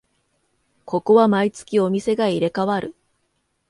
[0.85, 2.95] ここは毎月お店が入れ替わる